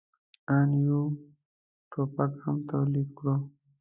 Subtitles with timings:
[0.55, 1.01] آن یو
[1.91, 3.35] ټوپک هم تولید کړو.